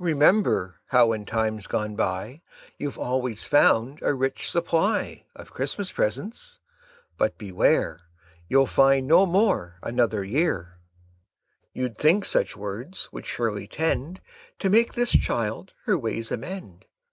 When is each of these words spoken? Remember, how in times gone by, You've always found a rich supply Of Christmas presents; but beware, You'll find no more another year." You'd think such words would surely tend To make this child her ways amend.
Remember, 0.00 0.80
how 0.88 1.12
in 1.12 1.24
times 1.24 1.68
gone 1.68 1.94
by, 1.94 2.42
You've 2.78 2.98
always 2.98 3.44
found 3.44 4.00
a 4.02 4.12
rich 4.12 4.50
supply 4.50 5.24
Of 5.36 5.52
Christmas 5.52 5.92
presents; 5.92 6.58
but 7.16 7.38
beware, 7.38 8.00
You'll 8.48 8.66
find 8.66 9.06
no 9.06 9.24
more 9.24 9.76
another 9.84 10.24
year." 10.24 10.80
You'd 11.72 11.96
think 11.96 12.24
such 12.24 12.56
words 12.56 13.08
would 13.12 13.24
surely 13.24 13.68
tend 13.68 14.20
To 14.58 14.68
make 14.68 14.94
this 14.94 15.12
child 15.12 15.74
her 15.84 15.96
ways 15.96 16.32
amend. 16.32 16.86